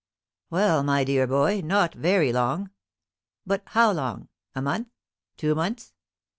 [0.49, 2.71] "Well, my dear boy, not very long."
[3.45, 4.29] "But how long?
[4.55, 4.87] A month
[5.37, 5.93] two months?